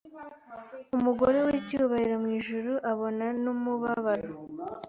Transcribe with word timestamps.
Umugore 0.95 1.37
wicyubahiro 1.47 2.15
mwijuru 2.23 2.71
abona 2.91 3.25
numubabaro 3.43 4.29